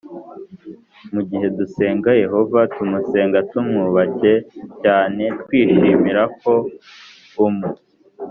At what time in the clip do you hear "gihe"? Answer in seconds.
1.29-1.47